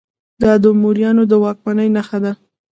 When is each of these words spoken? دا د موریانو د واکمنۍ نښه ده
دا 0.41 0.51
د 0.63 0.65
موریانو 0.81 1.23
د 1.27 1.33
واکمنۍ 1.43 1.87
نښه 1.95 2.17
ده 2.23 2.33